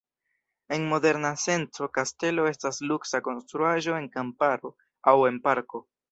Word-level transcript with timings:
En 0.75 0.85
moderna 0.91 1.29
senco 1.41 1.87
kastelo 1.97 2.45
estas 2.51 2.79
luksa 2.91 3.21
konstruaĵo 3.27 3.93
en 3.99 4.07
kamparo 4.15 4.71
aŭ 5.13 5.15
en 5.31 5.39
parko. 5.45 5.83